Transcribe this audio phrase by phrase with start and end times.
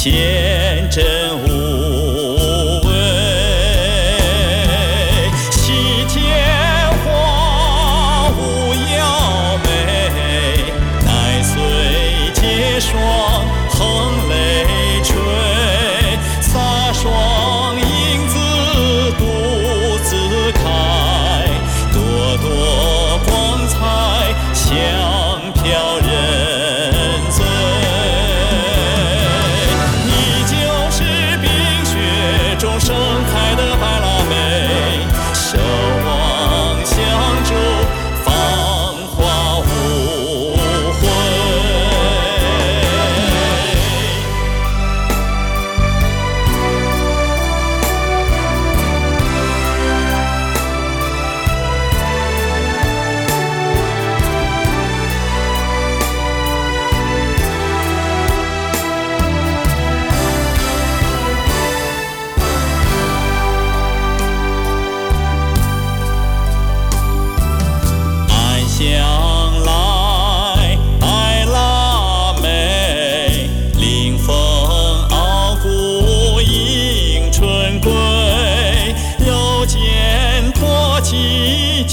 [0.00, 1.04] 天真
[1.42, 2.88] 无畏
[5.50, 5.72] 洗
[6.06, 6.22] 剑
[7.02, 9.66] 花无妖媚
[11.04, 11.50] 耐岁
[12.32, 12.94] 结霜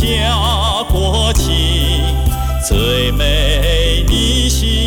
[0.06, 1.54] 家国情
[2.68, 4.85] 最美的心